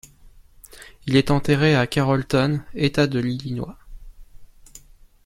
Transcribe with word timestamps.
Il 1.05 1.15
est 1.15 1.29
enterré 1.29 1.75
à 1.75 1.85
Carrollton, 1.85 2.63
État 2.73 3.05
de 3.05 3.19
l'Illinois. 3.19 3.77